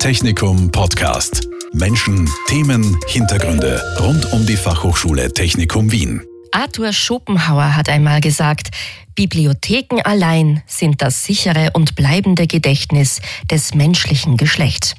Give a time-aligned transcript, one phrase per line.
[0.00, 1.46] Technikum Podcast.
[1.74, 6.22] Menschen, Themen, Hintergründe rund um die Fachhochschule Technikum Wien.
[6.52, 8.70] Arthur Schopenhauer hat einmal gesagt,
[9.14, 14.94] Bibliotheken allein sind das sichere und bleibende Gedächtnis des menschlichen Geschlechts.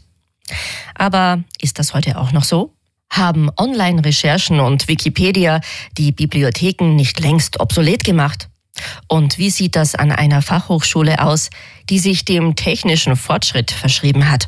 [0.93, 2.75] Aber ist das heute auch noch so?
[3.09, 5.61] Haben Online-Recherchen und Wikipedia
[5.97, 8.49] die Bibliotheken nicht längst obsolet gemacht?
[9.07, 11.49] Und wie sieht das an einer Fachhochschule aus,
[11.89, 14.47] die sich dem technischen Fortschritt verschrieben hat?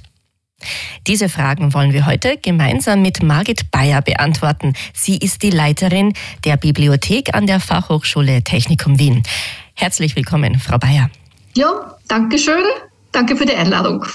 [1.07, 4.73] Diese Fragen wollen wir heute gemeinsam mit Margit Bayer beantworten.
[4.94, 6.13] Sie ist die Leiterin
[6.45, 9.23] der Bibliothek an der Fachhochschule Technikum Wien.
[9.76, 11.09] Herzlich willkommen, Frau Bayer.
[11.55, 12.63] Ja, danke schön.
[13.12, 14.05] Danke für die Einladung.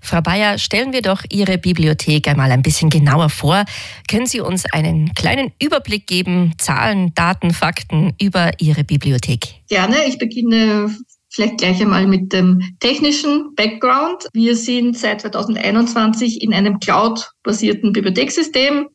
[0.00, 3.64] Frau Bayer, stellen wir doch Ihre Bibliothek einmal ein bisschen genauer vor.
[4.08, 9.54] Können Sie uns einen kleinen Überblick geben, Zahlen, Daten, Fakten über Ihre Bibliothek?
[9.68, 10.04] Gerne.
[10.06, 10.94] Ich beginne
[11.28, 14.28] vielleicht gleich einmal mit dem technischen Background.
[14.32, 18.88] Wir sind seit 2021 in einem Cloud-basierten Bibliothekssystem.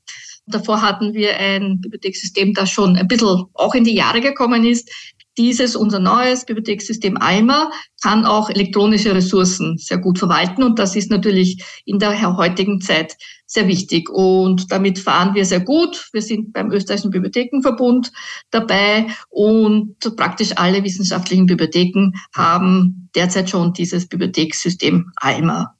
[0.46, 4.90] Davor hatten wir ein Bibliothekssystem, das schon ein bisschen auch in die Jahre gekommen ist.
[5.38, 11.10] Dieses, unser neues Bibliothekssystem AIMA, kann auch elektronische Ressourcen sehr gut verwalten und das ist
[11.10, 13.16] natürlich in der heutigen Zeit
[13.54, 14.10] sehr wichtig.
[14.10, 16.10] Und damit fahren wir sehr gut.
[16.12, 18.12] Wir sind beim Österreichischen Bibliothekenverbund
[18.52, 25.76] dabei und praktisch alle wissenschaftlichen Bibliotheken haben derzeit schon dieses Bibliothekssystem AIMA.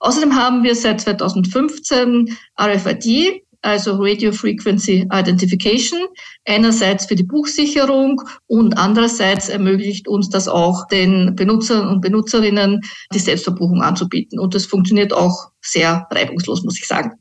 [0.00, 6.00] Außerdem haben wir seit 2015 RFID, also Radio Frequency Identification,
[6.44, 12.80] einerseits für die Buchsicherung und andererseits ermöglicht uns das auch den Benutzern und Benutzerinnen
[13.12, 14.38] die Selbstverbuchung anzubieten.
[14.38, 17.12] Und das funktioniert auch sehr reibungslos, muss ich sagen.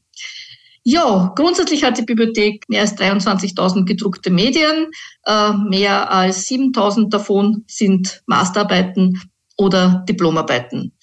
[0.89, 4.87] Ja, grundsätzlich hat die Bibliothek mehr als 23.000 gedruckte Medien.
[5.25, 9.19] Äh, mehr als 7.000 davon sind Masterarbeiten
[9.57, 10.93] oder Diplomarbeiten.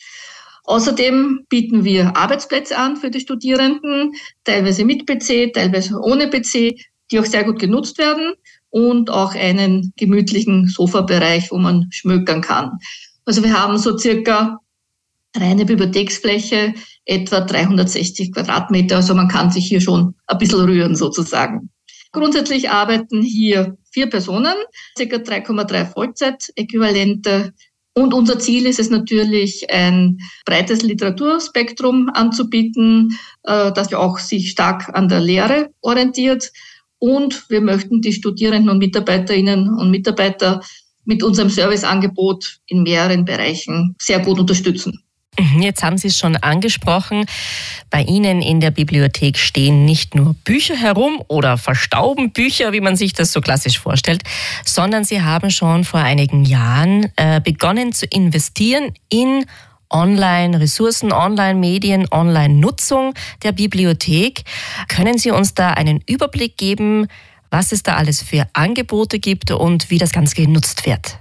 [0.64, 4.12] Außerdem bieten wir Arbeitsplätze an für die Studierenden,
[4.44, 6.76] teilweise mit PC, teilweise ohne PC,
[7.10, 8.32] die auch sehr gut genutzt werden
[8.70, 12.78] und auch einen gemütlichen Sofabereich, wo man schmökern kann.
[13.26, 14.58] Also wir haben so circa
[15.36, 18.96] reine Bibliotheksfläche, etwa 360 Quadratmeter.
[18.96, 21.70] Also man kann sich hier schon ein bisschen rühren sozusagen.
[22.12, 24.54] Grundsätzlich arbeiten hier vier Personen,
[24.96, 27.52] circa 3,3 Vollzeitäquivalente
[27.94, 34.50] und unser Ziel ist es natürlich, ein breites Literaturspektrum anzubieten, äh, das ja auch sich
[34.50, 36.52] stark an der Lehre orientiert.
[36.98, 40.60] Und wir möchten die Studierenden und Mitarbeiterinnen und Mitarbeiter
[41.04, 45.03] mit unserem Serviceangebot in mehreren Bereichen sehr gut unterstützen.
[45.38, 47.26] Mhm, jetzt haben Sie es schon angesprochen.
[47.90, 52.96] Bei Ihnen in der Bibliothek stehen nicht nur Bücher herum oder verstauben Bücher, wie man
[52.96, 54.22] sich das so klassisch vorstellt,
[54.64, 59.44] sondern Sie haben schon vor einigen Jahren äh, begonnen zu investieren in
[59.90, 64.42] Online-Ressourcen, Online-Medien, Online-Nutzung der Bibliothek.
[64.88, 67.06] Können Sie uns da einen Überblick geben,
[67.50, 71.18] was es da alles für Angebote gibt und wie das Ganze genutzt wird?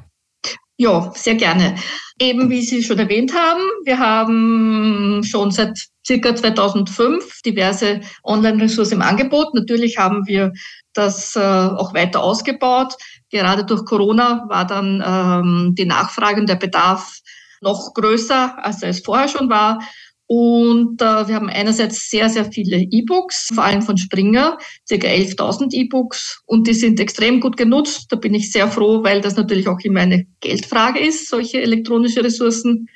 [0.78, 1.76] Ja, sehr gerne.
[2.24, 9.02] Eben wie Sie schon erwähnt haben, wir haben schon seit circa 2005 diverse Online-Ressourcen im
[9.02, 9.54] Angebot.
[9.54, 10.54] Natürlich haben wir
[10.94, 12.94] das äh, auch weiter ausgebaut.
[13.30, 17.20] Gerade durch Corona war dann ähm, die Nachfrage und der Bedarf
[17.60, 19.80] noch größer, als es vorher schon war.
[20.28, 24.58] Und äh, wir haben einerseits sehr, sehr viele E-Books, vor allem von Springer,
[24.90, 24.96] ca.
[24.96, 26.42] 11.000 E-Books.
[26.46, 28.08] Und die sind extrem gut genutzt.
[28.10, 32.24] Da bin ich sehr froh, weil das natürlich auch immer eine Geldfrage ist, solche elektronische
[32.24, 32.88] Ressourcen.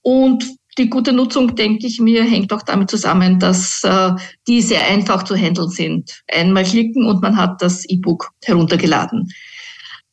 [0.00, 0.44] Und
[0.78, 4.12] die gute Nutzung, denke ich mir, hängt auch damit zusammen, dass äh,
[4.48, 6.22] die sehr einfach zu handeln sind.
[6.32, 9.30] Einmal klicken und man hat das E-Book heruntergeladen.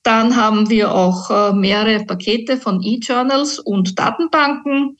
[0.03, 4.97] Dann haben wir auch äh, mehrere Pakete von E-Journals und Datenbanken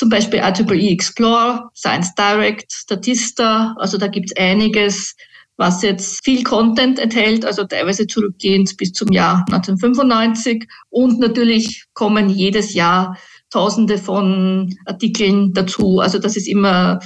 [0.00, 5.14] zum Beispiel IEEE Explore, Science Direct, Statista, also da gibt's einiges,
[5.58, 10.66] was jetzt viel Content enthält, also teilweise zurückgehend bis zum Jahr 1995.
[10.88, 13.18] Und natürlich kommen jedes Jahr
[13.50, 16.00] Tausende von Artikeln dazu.
[16.00, 17.00] Also das ist immer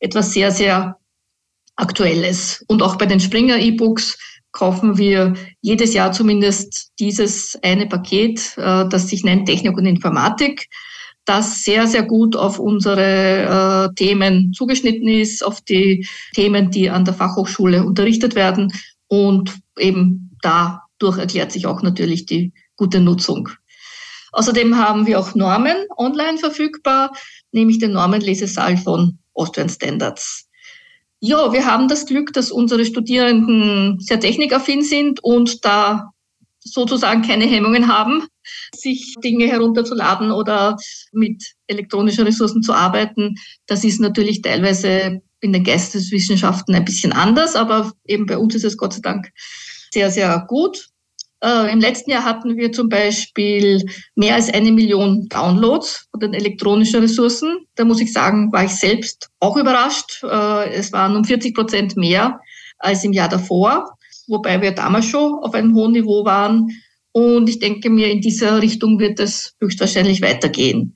[0.00, 0.96] etwas sehr, sehr
[1.76, 2.64] Aktuelles.
[2.66, 4.18] Und auch bei den Springer E-Books
[4.50, 10.68] kaufen wir jedes Jahr zumindest dieses eine Paket, äh, das sich nennt Technik und Informatik
[11.30, 16.04] das sehr, sehr gut auf unsere äh, Themen zugeschnitten ist, auf die
[16.34, 18.72] Themen, die an der Fachhochschule unterrichtet werden.
[19.06, 23.48] Und eben dadurch erklärt sich auch natürlich die gute Nutzung.
[24.32, 27.12] Außerdem haben wir auch Normen online verfügbar,
[27.52, 30.48] nämlich den Normenlesesaal von Austrian Standards.
[31.20, 36.10] Ja, wir haben das Glück, dass unsere Studierenden sehr technikaffin sind und da
[36.62, 38.26] sozusagen keine Hemmungen haben,
[38.74, 40.76] sich Dinge herunterzuladen oder
[41.12, 43.36] mit elektronischen Ressourcen zu arbeiten.
[43.66, 48.64] Das ist natürlich teilweise in den Geisteswissenschaften ein bisschen anders, aber eben bei uns ist
[48.64, 49.30] es Gott sei Dank
[49.92, 50.88] sehr, sehr gut.
[51.42, 53.82] Äh, Im letzten Jahr hatten wir zum Beispiel
[54.14, 57.66] mehr als eine Million Downloads von den elektronischen Ressourcen.
[57.76, 60.22] Da muss ich sagen, war ich selbst auch überrascht.
[60.22, 62.40] Äh, es waren um 40 Prozent mehr
[62.78, 63.96] als im Jahr davor,
[64.30, 66.70] wobei wir damals schon auf einem hohen Niveau waren.
[67.12, 70.94] Und ich denke mir, in dieser Richtung wird es höchstwahrscheinlich weitergehen.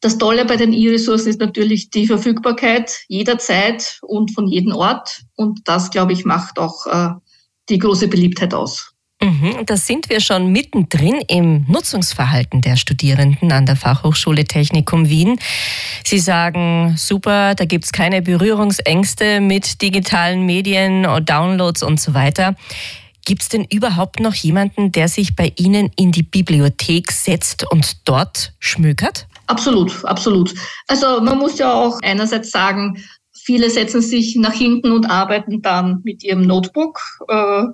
[0.00, 5.22] Das Tolle bei den E-Ressourcen ist natürlich die Verfügbarkeit jederzeit und von jedem Ort.
[5.34, 7.08] Und das, glaube ich, macht auch äh,
[7.70, 8.93] die große Beliebtheit aus.
[9.22, 15.38] Mhm, da sind wir schon mittendrin im Nutzungsverhalten der Studierenden an der Fachhochschule Technikum Wien.
[16.04, 22.54] Sie sagen, super, da gibt es keine Berührungsängste mit digitalen Medien, Downloads und so weiter.
[23.24, 28.06] Gibt es denn überhaupt noch jemanden, der sich bei Ihnen in die Bibliothek setzt und
[28.06, 29.26] dort schmökert?
[29.46, 30.54] Absolut, absolut.
[30.88, 33.02] Also man muss ja auch einerseits sagen,
[33.32, 37.00] viele setzen sich nach hinten und arbeiten dann mit ihrem Notebook.
[37.28, 37.64] Äh,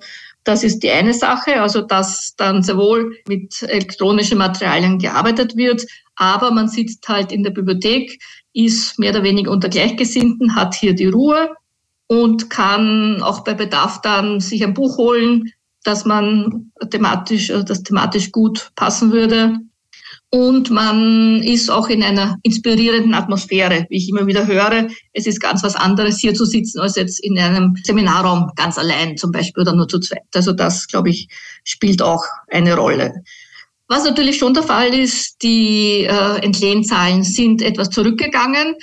[0.45, 5.85] das ist die eine Sache, also dass dann sowohl mit elektronischen Materialien gearbeitet wird,
[6.17, 8.21] aber man sitzt halt in der Bibliothek,
[8.53, 11.51] ist mehr oder weniger unter Gleichgesinnten, hat hier die Ruhe
[12.07, 15.53] und kann auch bei Bedarf dann sich ein Buch holen,
[15.85, 19.61] das man thematisch, also das thematisch gut passen würde.
[20.33, 24.89] Und man ist auch in einer inspirierenden Atmosphäre, wie ich immer wieder höre.
[25.13, 29.17] Es ist ganz was anderes, hier zu sitzen, als jetzt in einem Seminarraum ganz allein
[29.17, 30.23] zum Beispiel oder nur zu zweit.
[30.33, 31.29] Also das, glaube ich,
[31.65, 33.25] spielt auch eine Rolle.
[33.89, 38.77] Was natürlich schon der Fall ist, die äh, Entlehnzahlen sind etwas zurückgegangen,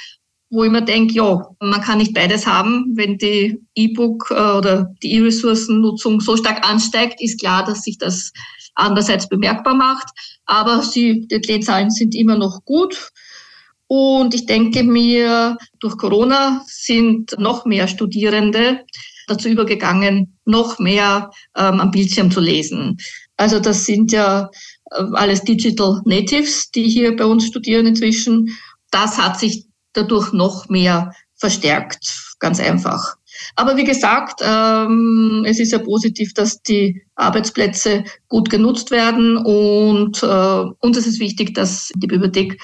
[0.50, 2.92] wo ich mir denke, ja, man kann nicht beides haben.
[2.96, 8.34] Wenn die E-Book äh, oder die E-Ressourcennutzung so stark ansteigt, ist klar, dass sich das
[8.78, 10.08] andererseits bemerkbar macht.
[10.46, 13.12] Aber sie, die Lehnzahlen sind immer noch gut.
[13.88, 18.86] Und ich denke mir, durch Corona sind noch mehr Studierende
[19.28, 22.98] dazu übergegangen, noch mehr ähm, am Bildschirm zu lesen.
[23.36, 24.50] Also das sind ja
[24.92, 28.58] äh, alles Digital Natives, die hier bei uns studieren inzwischen.
[28.92, 33.17] Das hat sich dadurch noch mehr verstärkt, ganz einfach.
[33.56, 40.22] Aber wie gesagt, ähm, es ist ja positiv, dass die Arbeitsplätze gut genutzt werden und
[40.24, 42.60] äh, uns ist es wichtig, dass die Bibliothek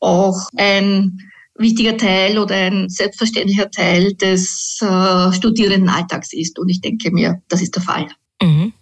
[0.00, 1.18] auch ein
[1.56, 6.58] wichtiger Teil oder ein selbstverständlicher Teil des äh, Studierendenalltags ist.
[6.58, 8.06] Und ich denke mir, das ist der Fall.
[8.40, 8.72] Mhm.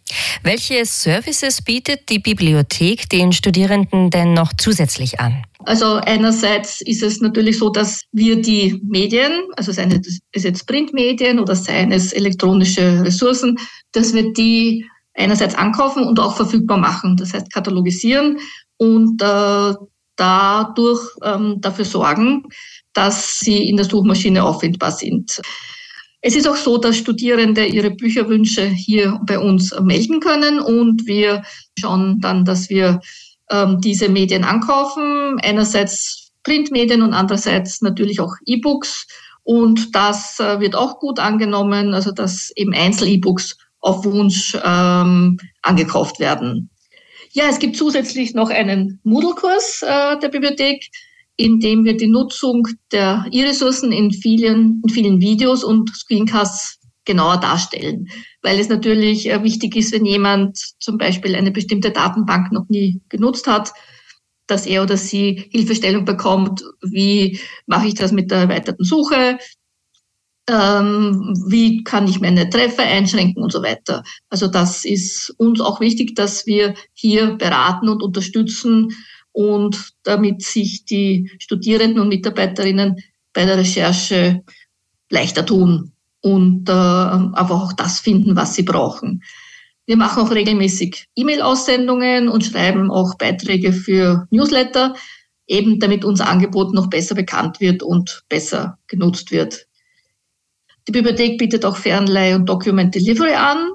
[0.42, 5.44] Welche Services bietet die Bibliothek den Studierenden denn noch zusätzlich an?
[5.66, 9.90] Also einerseits ist es natürlich so, dass wir die Medien, also seien
[10.32, 13.58] es jetzt Printmedien oder seien es elektronische Ressourcen,
[13.90, 18.38] dass wir die einerseits ankaufen und auch verfügbar machen, das heißt katalogisieren
[18.76, 19.74] und äh,
[20.14, 22.44] dadurch ähm, dafür sorgen,
[22.92, 25.40] dass sie in der Suchmaschine auffindbar sind.
[26.20, 31.42] Es ist auch so, dass Studierende ihre Bücherwünsche hier bei uns melden können und wir
[31.78, 33.00] schauen dann, dass wir
[33.50, 35.38] ähm, diese Medien ankaufen.
[35.42, 39.06] Einerseits Printmedien und andererseits natürlich auch E-Books.
[39.42, 46.18] Und das äh, wird auch gut angenommen, also dass eben Einzel-E-Books auf Wunsch ähm, angekauft
[46.18, 46.70] werden.
[47.32, 50.88] Ja, es gibt zusätzlich noch einen Moodle-Kurs äh, der Bibliothek,
[51.36, 58.08] indem wir die Nutzung der E-Ressourcen in vielen, in vielen Videos und Screencasts genauer darstellen.
[58.46, 63.00] Weil es natürlich äh, wichtig ist, wenn jemand zum Beispiel eine bestimmte Datenbank noch nie
[63.08, 63.72] genutzt hat,
[64.46, 69.38] dass er oder sie Hilfestellung bekommt, wie mache ich das mit der erweiterten Suche,
[70.48, 74.04] ähm, wie kann ich meine Treffer einschränken und so weiter.
[74.30, 78.92] Also das ist uns auch wichtig, dass wir hier beraten und unterstützen
[79.32, 84.44] und damit sich die Studierenden und Mitarbeiterinnen bei der Recherche
[85.10, 85.95] leichter tun
[86.26, 89.22] und äh, einfach auch das finden, was sie brauchen.
[89.86, 94.96] Wir machen auch regelmäßig E-Mail-Aussendungen und schreiben auch Beiträge für Newsletter,
[95.46, 99.68] eben damit unser Angebot noch besser bekannt wird und besser genutzt wird.
[100.88, 103.70] Die Bibliothek bietet auch Fernleih und Document Delivery an.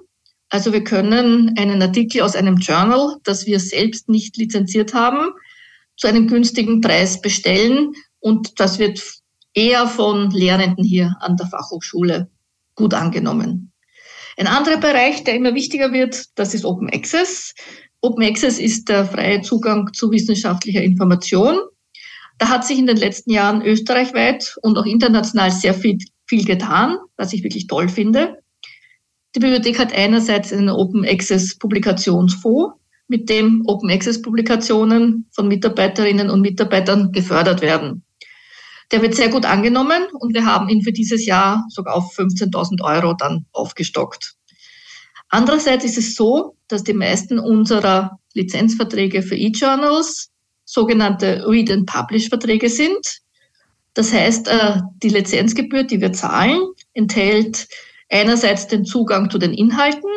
[0.50, 5.30] Also wir können einen Artikel aus einem Journal, das wir selbst nicht lizenziert haben,
[5.96, 7.94] zu einem günstigen Preis bestellen.
[8.20, 9.02] Und das wird
[9.54, 12.30] eher von Lehrenden hier an der Fachhochschule
[12.82, 13.72] gut angenommen.
[14.38, 17.54] Ein anderer Bereich, der immer wichtiger wird, das ist Open Access.
[18.02, 21.60] Open Access ist der freie Zugang zu wissenschaftlicher Information.
[22.40, 26.98] Da hat sich in den letzten Jahren österreichweit und auch international sehr viel, viel getan,
[27.18, 28.38] was ich wirklich toll finde.
[29.36, 32.74] Die Bibliothek hat einerseits einen Open Access Publikationsfonds,
[33.12, 38.04] mit dem Open Access Publikationen von Mitarbeiterinnen und Mitarbeitern gefördert werden.
[38.92, 42.84] Der wird sehr gut angenommen und wir haben ihn für dieses Jahr sogar auf 15.000
[42.84, 44.36] Euro dann aufgestockt.
[45.30, 50.30] Andererseits ist es so, dass die meisten unserer Lizenzverträge für E-Journals
[50.66, 53.22] sogenannte Read and Publish Verträge sind.
[53.94, 56.60] Das heißt, äh, die Lizenzgebühr, die wir zahlen,
[56.94, 57.68] enthält
[58.10, 60.10] einerseits den Zugang zu den Inhalten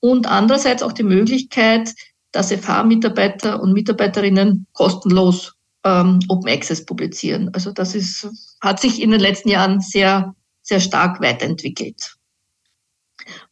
[0.00, 1.92] und andererseits auch die Möglichkeit,
[2.30, 7.50] dass FH-Mitarbeiter und Mitarbeiterinnen kostenlos ähm, Open Access publizieren.
[7.52, 8.28] Also das ist,
[8.60, 12.16] hat sich in den letzten Jahren sehr, sehr stark weiterentwickelt.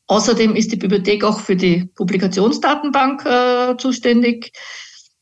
[0.06, 4.52] Außerdem ist die Bibliothek auch für die Publikationsdatenbank äh, zuständig.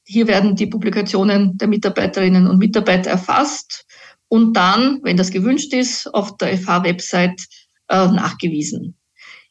[0.04, 3.84] Hier werden die Publikationen der Mitarbeiterinnen und Mitarbeiter erfasst
[4.28, 7.44] und dann, wenn das gewünscht ist, auf der FH-Website
[7.88, 8.96] äh, nachgewiesen.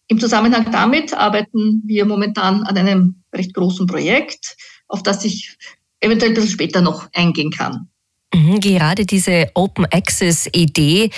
[0.08, 4.56] Im Zusammenhang damit arbeiten wir momentan an einem recht großen Projekt,
[4.88, 5.58] auf das ich
[6.00, 7.90] eventuell ein bisschen später noch eingehen kann.
[8.34, 11.10] Mhm, gerade diese Open Access Idee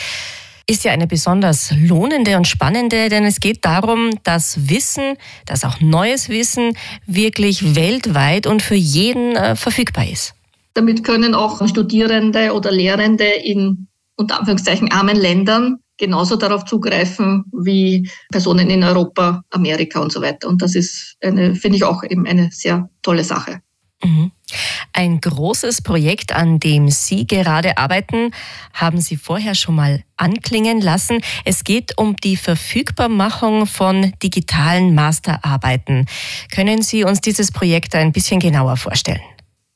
[0.67, 5.15] ist ja eine besonders lohnende und spannende, denn es geht darum, dass Wissen,
[5.47, 10.35] dass auch neues Wissen wirklich weltweit und für jeden äh, verfügbar ist.
[10.75, 18.09] Damit können auch Studierende oder Lehrende in unter Anführungszeichen armen Ländern genauso darauf zugreifen wie
[18.31, 20.47] Personen in Europa, Amerika und so weiter.
[20.47, 23.61] Und das ist eine, finde ich auch eben eine sehr tolle Sache.
[24.03, 24.31] Mhm.
[24.93, 28.31] Ein großes Projekt, an dem Sie gerade arbeiten,
[28.73, 31.21] haben Sie vorher schon mal anklingen lassen.
[31.45, 36.05] Es geht um die Verfügbarmachung von digitalen Masterarbeiten.
[36.53, 39.21] Können Sie uns dieses Projekt ein bisschen genauer vorstellen?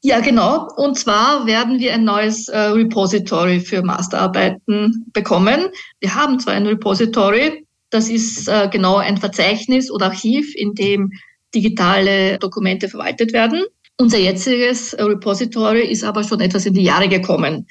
[0.05, 0.67] Ja, genau.
[0.75, 5.69] Und zwar werden wir ein neues äh, Repository für Masterarbeiten bekommen.
[6.01, 11.11] Wir haben zwar ein Repository, das ist äh, genau ein Verzeichnis oder Archiv, in dem
[11.55, 13.63] digitale Dokumente verwaltet werden.
[13.97, 17.67] Unser jetziges Repository ist aber schon etwas in die Jahre gekommen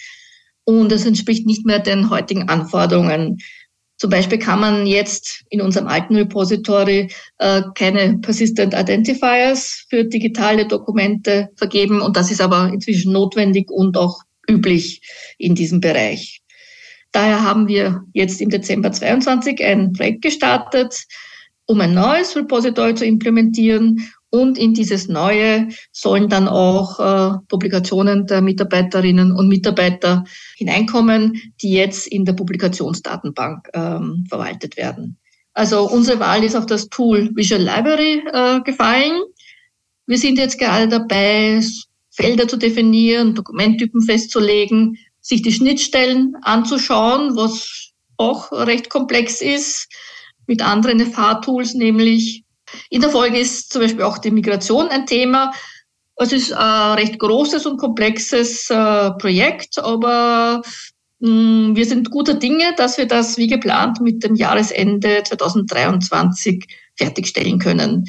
[0.65, 3.39] und es entspricht nicht mehr den heutigen Anforderungen.
[3.99, 10.67] Zum Beispiel kann man jetzt in unserem alten Repository äh, keine Persistent Identifiers für digitale
[10.67, 15.03] Dokumente vergeben und das ist aber inzwischen notwendig und auch üblich
[15.39, 16.43] in diesem Bereich.
[17.13, 21.05] Daher haben wir jetzt im Dezember 22 ein Projekt gestartet,
[21.67, 28.27] um ein neues Repository zu implementieren und in dieses Neue sollen dann auch äh, Publikationen
[28.27, 30.25] der Mitarbeiterinnen und Mitarbeiter
[30.57, 35.19] hineinkommen, die jetzt in der Publikationsdatenbank ähm, verwaltet werden.
[35.53, 39.21] Also unsere Wahl ist auf das Tool Visual Library äh, gefallen.
[40.07, 41.63] Wir sind jetzt gerade dabei,
[42.11, 49.89] Felder zu definieren, Dokumenttypen festzulegen, sich die Schnittstellen anzuschauen, was auch recht komplex ist,
[50.47, 52.45] mit anderen FH-Tools nämlich
[52.91, 55.53] in der Folge ist zum Beispiel auch die Migration ein Thema.
[56.17, 60.63] Es ist ein recht großes und komplexes äh, Projekt, aber
[61.21, 67.59] mm, wir sind guter Dinge, dass wir das wie geplant mit dem Jahresende 2023 fertigstellen
[67.59, 68.05] können.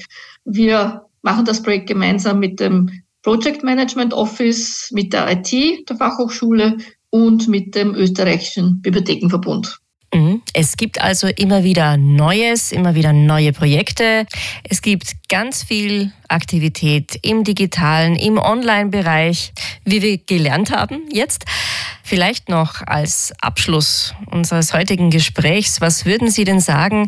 [0.46, 6.78] Wir machen das Projekt gemeinsam mit dem Project Management Office, mit der IT der Fachhochschule
[7.10, 9.80] und mit dem österreichischen Bibliothekenverbund.
[10.14, 10.42] Mhm.
[10.54, 14.26] Es gibt also immer wieder Neues, immer wieder neue Projekte.
[14.64, 19.54] Es gibt ganz viel Aktivität im digitalen, im Online-Bereich,
[19.86, 21.46] wie wir gelernt haben jetzt.
[22.04, 27.08] Vielleicht noch als Abschluss unseres heutigen Gesprächs, was würden Sie denn sagen,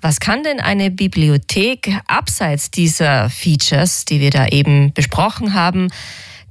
[0.00, 5.88] was kann denn eine Bibliothek abseits dieser Features, die wir da eben besprochen haben,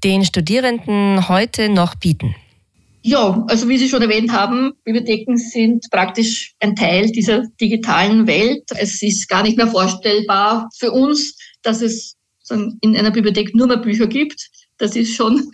[0.03, 2.35] den Studierenden heute noch bieten?
[3.01, 8.63] Ja, also wie Sie schon erwähnt haben, Bibliotheken sind praktisch ein Teil dieser digitalen Welt.
[8.77, 12.17] Es ist gar nicht mehr vorstellbar für uns, dass es
[12.49, 14.49] in einer Bibliothek nur mehr Bücher gibt.
[14.77, 15.49] Das ist schon,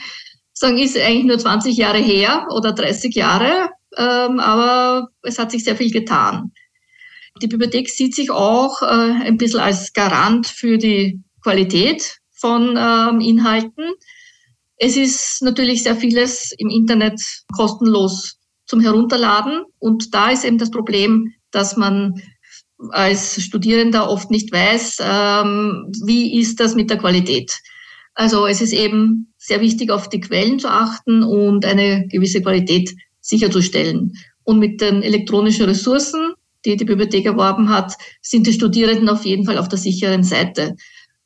[0.54, 5.64] sagen, ist eigentlich nur 20 Jahre her oder 30 Jahre, ähm, aber es hat sich
[5.64, 6.52] sehr viel getan.
[7.42, 13.20] Die Bibliothek sieht sich auch äh, ein bisschen als Garant für die Qualität von ähm,
[13.20, 13.92] Inhalten.
[14.78, 17.22] Es ist natürlich sehr vieles im Internet
[17.56, 19.64] kostenlos zum Herunterladen.
[19.80, 22.22] Und da ist eben das Problem, dass man
[22.90, 27.58] als Studierender oft nicht weiß, ähm, wie ist das mit der Qualität.
[28.14, 32.94] Also es ist eben sehr wichtig, auf die Quellen zu achten und eine gewisse Qualität
[33.22, 34.14] sicherzustellen.
[34.44, 36.34] Und mit den elektronischen Ressourcen,
[36.66, 40.76] die die Bibliothek erworben hat, sind die Studierenden auf jeden Fall auf der sicheren Seite,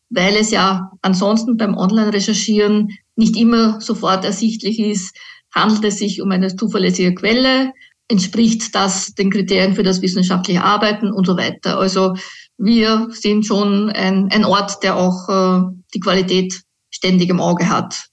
[0.09, 2.89] weil es ja ansonsten beim Online-Recherchieren
[3.19, 5.15] nicht immer sofort ersichtlich ist,
[5.53, 7.73] handelt es sich um eine zuverlässige Quelle,
[8.07, 11.77] entspricht das den Kriterien für das wissenschaftliche Arbeiten und so weiter.
[11.77, 12.15] Also
[12.57, 15.61] wir sind schon ein, ein Ort, der auch äh,
[15.93, 18.05] die Qualität ständig im Auge hat.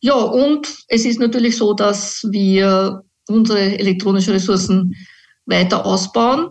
[0.00, 4.94] Ja, und es ist natürlich so, dass wir unsere elektronischen Ressourcen
[5.44, 6.50] weiter ausbauen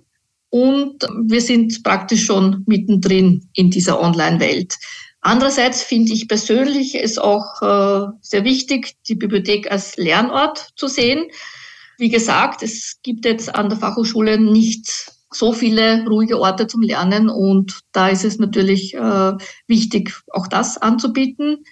[0.49, 4.77] und wir sind praktisch schon mittendrin in dieser Online-Welt.
[5.25, 11.31] Andererseits finde ich persönlich es auch äh, sehr wichtig, die Bibliothek als Lernort zu sehen.
[11.97, 17.27] Wie gesagt, es gibt jetzt an der Fachhochschule nicht so viele ruhige Orte zum Lernen
[17.27, 19.33] und da ist es natürlich äh,
[19.65, 21.63] wichtig, auch das anzubieten.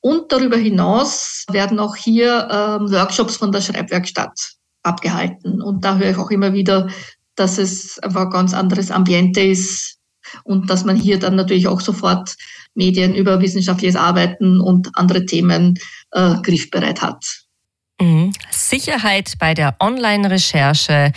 [0.00, 5.60] Und darüber hinaus werden auch hier äh, Workshops von der Schreibwerkstatt abgehalten.
[5.60, 6.88] Und da höre ich auch immer wieder,
[7.34, 9.98] dass es einfach ein ganz anderes Ambiente ist
[10.44, 12.36] und dass man hier dann natürlich auch sofort
[12.74, 15.78] Medien über wissenschaftliches Arbeiten und andere Themen
[16.12, 17.24] äh, griffbereit hat.
[18.00, 18.32] Mhm.
[18.50, 21.12] Sicherheit bei der Online-Recherche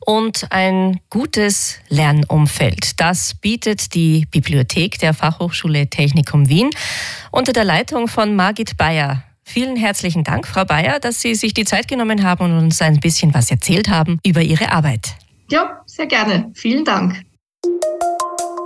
[0.00, 3.00] und ein gutes Lernumfeld.
[3.00, 6.70] Das bietet die Bibliothek der Fachhochschule Technikum Wien
[7.30, 9.22] unter der Leitung von Margit Bayer.
[9.44, 13.00] Vielen herzlichen Dank, Frau Bayer, dass Sie sich die Zeit genommen haben und uns ein
[13.00, 15.16] bisschen was erzählt haben über Ihre Arbeit.
[15.50, 16.52] Ja, sehr gerne.
[16.54, 17.22] Vielen Dank.